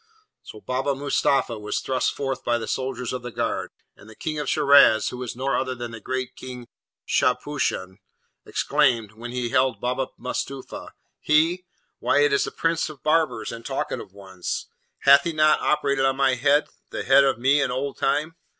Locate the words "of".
3.13-3.21, 4.39-4.49, 12.89-13.03, 17.23-17.37